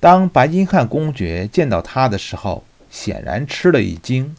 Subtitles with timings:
[0.00, 4.36] 当白金汉公爵见到他的时候，显然吃了一惊。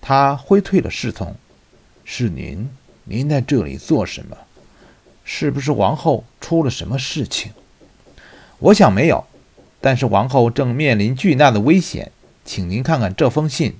[0.00, 1.36] 他挥退了侍从
[2.04, 2.68] ：“是您，
[3.04, 4.36] 您在这里做什么？
[5.24, 7.52] 是不是王后出了什么事情
[8.58, 9.24] ？”“我想没有，
[9.80, 12.10] 但是王后正面临巨大的危险，
[12.44, 13.76] 请您看看这封信。”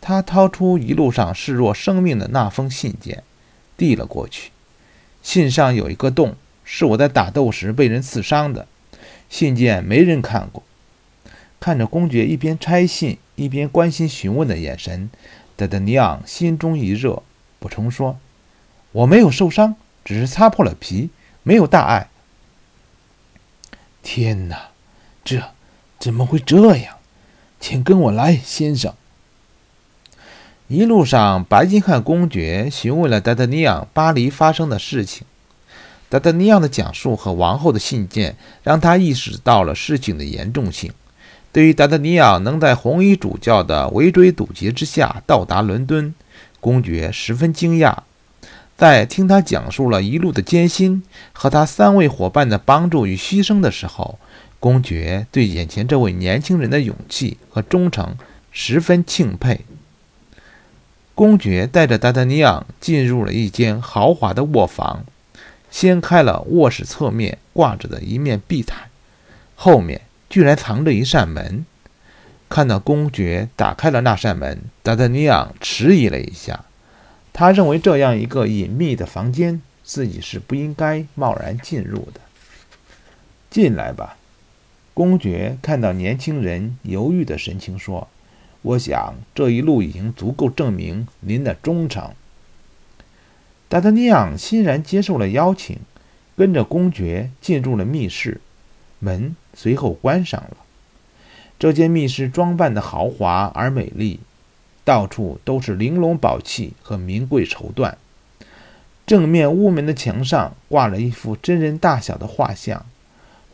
[0.00, 3.22] 他掏出一路上视若生命的那封信件，
[3.76, 4.50] 递了过去。
[5.22, 8.66] 信上有一个洞，是我在打斗时被人刺伤的。
[9.28, 10.62] 信件没人看过。
[11.58, 15.10] 看着公爵一边拆信一边关心询问的眼神，
[15.56, 17.22] 德德尼昂心中一热，
[17.58, 18.18] 补充说
[18.92, 21.10] ：“我没有受伤，只是擦破了皮，
[21.42, 22.08] 没有大碍。”
[24.02, 24.68] 天哪，
[25.24, 25.42] 这
[25.98, 26.96] 怎么会这样？
[27.58, 28.94] 请跟我来，先生。
[30.68, 35.26] 一路上，白金汉公爵询问了达德尼昂巴黎发生的事情。
[36.08, 40.92] 达达尼昂的讲述和王后的信件让他意识到了事情的严重性。
[41.52, 46.14] 对于达达尼昂能在红衣主教的围追堵截之下到达伦敦，
[46.60, 47.96] 公爵十分惊讶。
[48.76, 54.18] 在听他讲述了一路的艰辛和他三位伙伴的帮助与牺牲的时候，
[54.60, 58.16] 公爵对眼前这位年轻人的勇气和忠诚
[58.52, 59.60] 十分钦佩。
[61.14, 65.06] 公爵带着达达尼昂进入了一间豪华的卧房。
[65.76, 68.88] 掀开了卧室侧面挂着的一面壁毯，
[69.56, 71.66] 后面居然藏着一扇门。
[72.48, 76.64] 看到公爵打开了那扇门，达达尼昂迟疑了一下。
[77.34, 82.22] 他认为这样一个隐秘的房间，自己是不应该贸然进入的。
[83.50, 84.16] 进来吧，
[84.94, 88.08] 公爵看到年轻人犹豫的神情，说
[88.62, 92.12] ：“我想这一路已经足够证明您的忠诚。”
[93.68, 95.78] 达达尼昂欣然接受了邀请，
[96.36, 98.40] 跟着公爵进入了密室，
[99.00, 100.56] 门随后关上了。
[101.58, 104.20] 这间密室装扮的豪华而美丽，
[104.84, 107.94] 到处都是玲珑宝器和名贵绸缎。
[109.04, 112.86] 正面屋门的墙上挂了一幅真人大小的画像，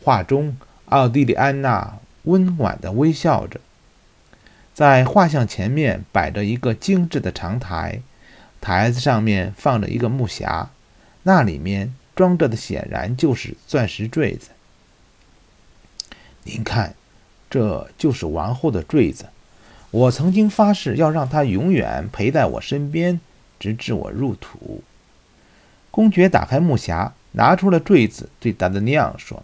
[0.03, 3.59] 画中奥地利安娜温婉地微笑着。
[4.73, 8.01] 在画像前面摆着一个精致的长台。
[8.63, 10.67] 台子上面放着一个木匣，
[11.23, 14.51] 那里面装着的显然就是钻石坠子。
[16.43, 16.95] 您看，
[17.49, 19.25] 这就是王后的坠子。
[19.91, 23.19] 我曾经发誓要让她永远陪在我身边，
[23.59, 24.81] 直至我入土。
[25.91, 29.43] 公爵打开木匣，拿出了坠子，对达德尼昂说：“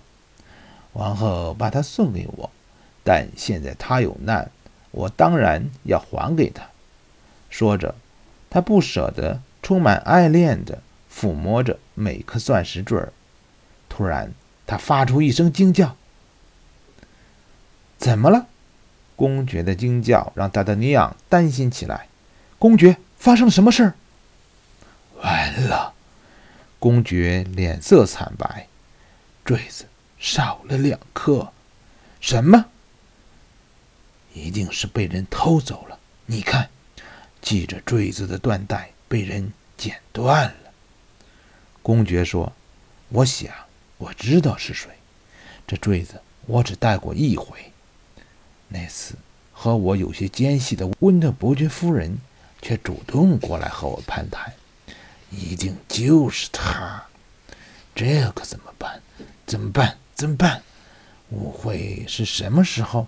[0.94, 2.50] 王后把它送给我，
[3.04, 4.50] 但现在她有难，
[4.92, 6.70] 我当然要还给她。”
[7.52, 7.94] 说着。
[8.50, 10.82] 他不舍得，充满爱恋地
[11.14, 13.14] 抚摸着每颗钻石坠儿。
[13.88, 14.34] 突然，
[14.66, 15.96] 他发出一声惊叫
[17.98, 18.48] ：“怎么了？”
[19.16, 22.08] 公爵的惊叫让达达尼昂担心起来。
[22.58, 23.94] 公爵，发生了什么事儿？
[25.22, 25.94] 完了！
[26.80, 28.68] 公爵脸色惨白，
[29.44, 29.86] 坠子
[30.18, 31.52] 少了两颗。
[32.22, 32.66] 什么？
[34.34, 36.00] 一定是被人偷走了。
[36.26, 36.70] 你看。
[37.42, 40.72] 系着坠子的缎带被人剪断了。
[41.82, 42.54] 公爵说
[43.10, 43.52] ：“我想
[43.98, 44.90] 我知道是谁。
[45.66, 47.72] 这坠子我只戴过一回。
[48.68, 49.16] 那次
[49.52, 52.20] 和我有些间隙的温特伯爵夫人
[52.62, 54.54] 却主动过来和我攀谈。
[55.32, 57.04] 一定就是他。
[57.96, 59.02] 这可怎么办？
[59.46, 59.98] 怎么办？
[60.14, 60.62] 怎么办？
[61.30, 63.08] 舞会是什么时候？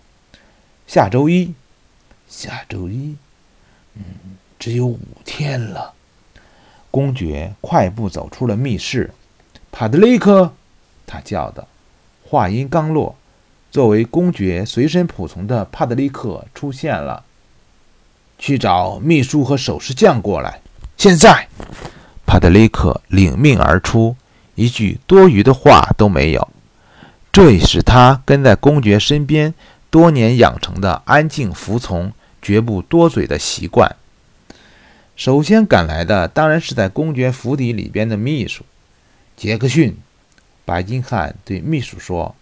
[0.88, 1.54] 下周一。
[2.28, 3.16] 下周一。”
[3.96, 4.04] 嗯，
[4.58, 5.94] 只有五天了。
[6.90, 9.12] 公爵快步走出了密室。
[9.72, 10.54] 帕德雷克，
[11.08, 11.68] 他叫道。
[12.24, 13.16] 话音刚落，
[13.72, 17.24] 作为公爵随身仆从的帕德雷克出现了。
[18.38, 20.62] 去找秘书和首饰匠过来。
[20.98, 21.48] 现在，
[22.26, 24.16] 帕德雷克领命而出，
[24.56, 26.50] 一句多余的话都没有。
[27.32, 29.54] 这也是他跟在公爵身边
[29.90, 32.12] 多年养成的安静服从。
[32.42, 33.96] 绝不多嘴的习惯。
[35.16, 38.66] 首先赶来的当然是在公爵府邸里边的秘书
[39.36, 39.98] 杰克逊。
[40.64, 42.36] 白金汉对秘书说：“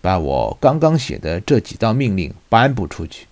[0.00, 3.26] 把我刚刚写的这几道命令颁布出去。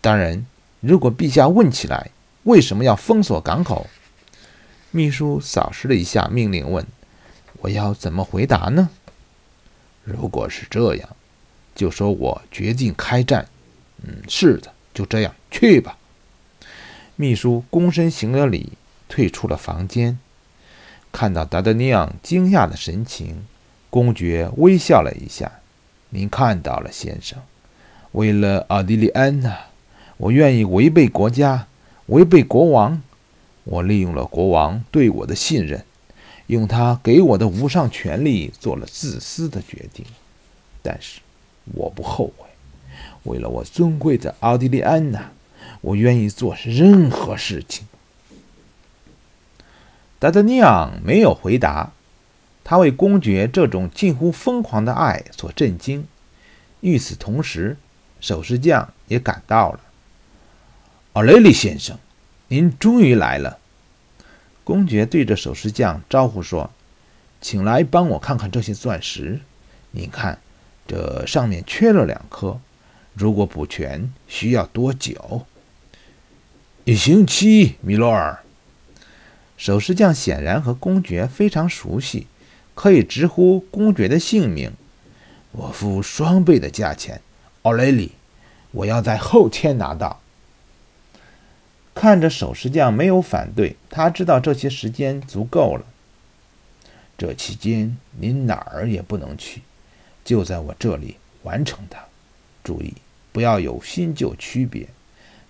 [0.00, 0.46] 当然，
[0.80, 2.10] 如果陛下问起来，
[2.44, 3.88] 为什么要封锁港口？”
[4.90, 6.86] 秘书扫视了一下命令，问
[7.60, 8.88] ：“我要怎么回答呢？”
[10.02, 11.08] 如果是这样，
[11.74, 13.46] 就说我决定开战。
[14.02, 14.72] 嗯，是的。
[14.92, 15.96] 就这样去吧。
[17.16, 18.72] 秘书躬身行了礼，
[19.08, 20.18] 退出了房间。
[21.12, 23.44] 看到达德尼昂惊讶的神情，
[23.90, 25.52] 公爵微笑了一下。
[26.10, 27.38] 您看到了，先生。
[28.12, 29.66] 为了奥地利安娜，
[30.16, 31.66] 我愿意违背国家，
[32.06, 33.02] 违背国王。
[33.64, 35.84] 我利用了国王对我的信任，
[36.46, 40.04] 用他给我的无上权力做了自私的决定。
[40.82, 41.20] 但是，
[41.74, 42.49] 我不后悔。
[43.24, 45.30] 为了我尊贵的奥地利安娜，
[45.80, 47.86] 我愿意做任何事情。
[50.18, 51.92] 达德尼昂没有回答。
[52.62, 56.06] 他为公爵这种近乎疯狂的爱所震惊。
[56.80, 57.76] 与此同时，
[58.20, 59.80] 首饰匠也赶到了。
[61.14, 61.98] 奥雷利先生，
[62.46, 63.58] 您终于来了。
[64.62, 66.70] 公爵对着首饰匠招呼说
[67.40, 69.40] ：“请来帮我看看这些钻石。
[69.90, 70.38] 您看，
[70.86, 72.60] 这上面缺了两颗，
[73.20, 75.44] 如果补全，需要多久？
[76.84, 78.40] 一星期，米洛尔。”
[79.58, 82.26] 首饰匠显然和公爵非常熟悉。
[82.74, 84.72] 可以直呼公爵的姓名，
[85.52, 87.20] 我付双倍的价钱，
[87.60, 88.12] 奥雷里，
[88.70, 90.22] 我要在后天拿到。
[91.94, 95.84] 看着首饰匠没有反对，他知道这些时间足够了。
[97.18, 99.60] 这期间您哪儿也不能去，
[100.24, 102.02] 就在我这里完成它。
[102.64, 102.94] 注意，
[103.32, 104.88] 不要有新旧区别。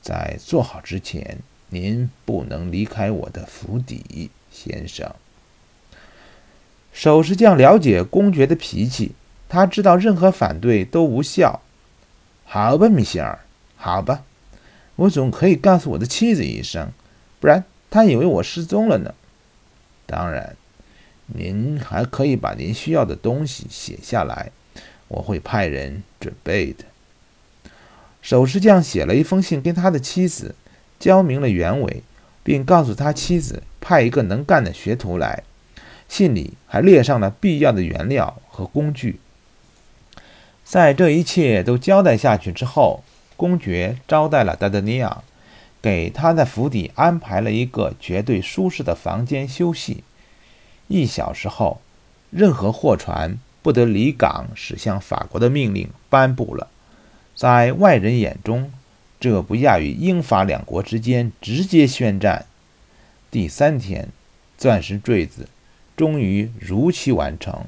[0.01, 1.39] 在做好之前，
[1.69, 5.15] 您不能离开我的府邸，先生。
[6.93, 9.13] 首饰匠了解公爵的脾气，
[9.49, 11.61] 他知道任何反对都无效。
[12.45, 13.39] 好吧，米歇尔，
[13.77, 14.25] 好吧，
[14.97, 16.91] 我总可以告诉我的妻子一声，
[17.39, 19.15] 不然她以为我失踪了呢。
[20.07, 20.57] 当然，
[21.27, 24.51] 您还可以把您需要的东西写下来，
[25.07, 26.85] 我会派人准备的。
[28.23, 30.55] 首饰匠写了一封信给他的妻子，
[30.99, 32.03] 交明了原委，
[32.43, 35.43] 并告诉他妻子派一个能干的学徒来。
[36.09, 39.21] 信里还列上了必要的原料和工具。
[40.65, 43.03] 在这一切都交代下去之后，
[43.37, 45.25] 公爵招待了达德尼昂，
[45.81, 50.05] 给他在府邸安排了一个绝对舒适的房间休息。
[50.89, 51.81] 一小时后，
[52.31, 56.69] 任何货船不得离港驶向法国的命令颁布了。
[57.41, 58.71] 在外人眼中，
[59.19, 62.45] 这不亚于英法两国之间直接宣战。
[63.31, 64.11] 第三天，
[64.59, 65.49] 钻石坠子。
[65.97, 67.65] 终于如期完成，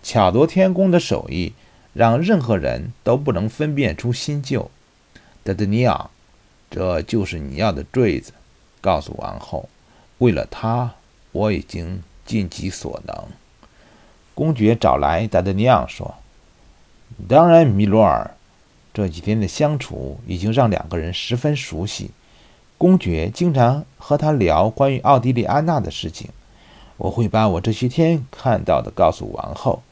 [0.00, 1.54] 巧夺天工的手艺
[1.92, 4.70] 让任何人都不能分辨出新旧。
[5.42, 6.08] 德德尼昂，
[6.70, 8.30] 这就是你要的坠子，
[8.80, 9.68] 告诉王后。
[10.18, 10.94] 为了她，
[11.32, 13.24] 我已经尽己所能。
[14.36, 16.14] 公爵找来达德尼昂说
[17.28, 18.36] ：“当然，米罗尔，
[18.92, 22.10] 这几天的相处已经让两个人十分熟悉。
[22.78, 26.28] 公爵经常和他聊关于奥地利安娜的事情。”
[26.96, 29.82] 我会把我这些天看到的告诉王后。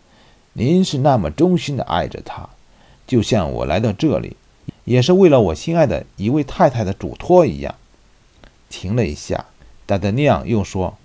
[0.53, 2.51] 您是那么忠心的爱着她，
[3.07, 4.37] 就像我来到这里，
[4.85, 7.75] 也是为了我心爱的一位太太的嘱托一样。
[8.69, 9.47] 停了一下，
[9.87, 10.99] 达德尼昂又说：“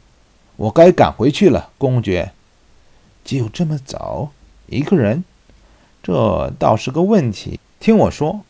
[0.57, 2.33] 我该赶回去了，公爵。”
[3.23, 4.31] 就这么走，
[4.67, 5.23] 一个人？
[6.01, 7.61] 这倒是个问题。
[7.83, 8.45] 听我说，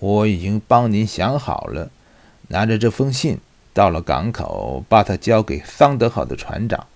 [0.00, 1.92] 我已经帮您想好了。
[2.48, 3.38] 拿着这封信。
[3.72, 6.88] 到了港口，把它交给桑德好的船长，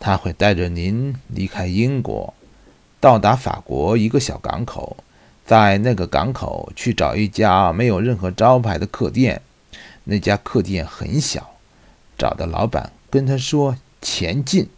[0.00, 2.34] 他会带着您离开英国，
[2.98, 4.96] 到达法国一个小港口，
[5.46, 9.40] 在那个港口去找一家没有任何招牌的客店。
[10.02, 11.54] 那家客店很小，
[12.18, 14.68] 找到老板，跟他说“前进，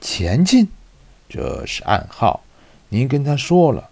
[0.00, 0.66] 前进”，
[1.30, 2.42] 这是暗号。
[2.88, 3.90] 您跟他说了，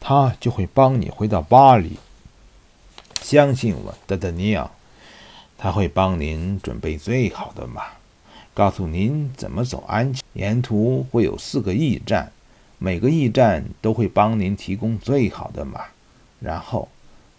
[0.00, 1.98] 他就会帮你回到巴黎。
[3.22, 4.70] 相信我，德德尼奥。
[5.58, 7.82] 他会帮您准备最好的马，
[8.52, 10.22] 告诉您怎么走安全。
[10.34, 12.30] 沿途会有四个驿站，
[12.78, 15.86] 每个驿站都会帮您提供最好的马。
[16.40, 16.88] 然后，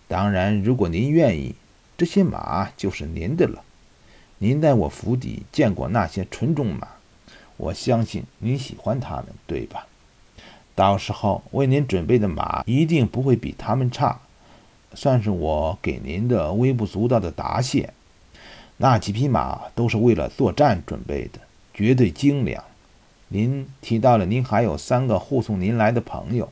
[0.07, 1.53] 当然，如果您愿意，
[1.95, 3.63] 这些马就是您的了。
[4.39, 6.87] 您在我府邸见过那些纯种马，
[7.57, 9.85] 我相信您喜欢它们，对吧？
[10.77, 14.19] 到时候为您准备的马一定不会比他们差，
[14.93, 17.91] 算是我给您的微不足道的答谢。
[18.77, 21.39] 那几匹马都是为了作战准备的，
[21.73, 22.63] 绝对精良。
[23.29, 26.51] 您提到了，您还有三个护送您来的朋友，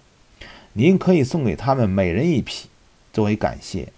[0.73, 2.67] 您可以送给他们每人一匹，
[3.13, 3.89] 作为感谢。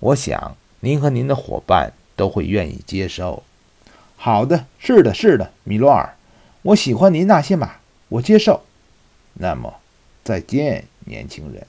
[0.00, 3.44] 我想您和您的伙伴都会愿意接受。
[4.16, 6.16] 好的，是的，是的，米洛尔，
[6.62, 7.76] 我喜欢您那些马，
[8.08, 8.65] 我接受。
[9.38, 9.74] 那么，
[10.24, 11.66] 再见，年轻人，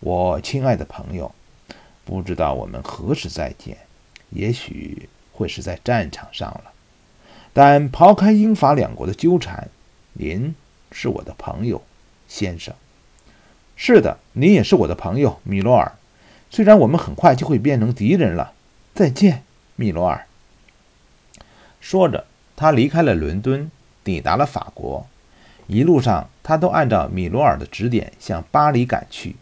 [0.00, 1.32] 我亲爱的朋友。
[2.04, 3.76] 不知道我们何时再见，
[4.30, 5.08] 也许。
[5.34, 6.72] 会是在战场上了，
[7.54, 9.70] 但抛开英法两国的纠缠，
[10.12, 10.54] 您
[10.92, 11.82] 是我的朋友，
[12.28, 12.74] 先生。
[13.74, 15.92] 是的，您也是我的朋友，米罗尔。
[16.50, 18.52] 虽然我们很快就会变成敌人了。
[18.94, 19.42] 再见，
[19.74, 20.26] 米罗尔。
[21.80, 23.70] 说着，他离开了伦敦，
[24.04, 25.06] 抵达了法国。
[25.72, 29.36] 一路上，他都按照米罗尔的指点向巴黎赶去，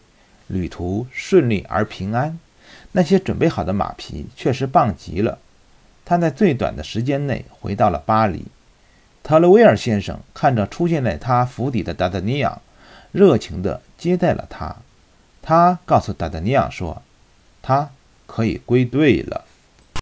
[0.47, 2.39] 旅途顺利而平安。
[2.93, 5.39] 那些准备好的马匹确实棒极了。
[6.05, 8.47] 他在最短的时间内回到了巴黎。
[9.25, 12.63] 特勒维尔先生看着出现在他府邸的达达尼昂，
[13.11, 14.77] 热情地接待了他。
[15.43, 17.03] 他告诉达达尼昂说
[17.61, 17.91] ：“他
[18.27, 19.45] 可以归队了。”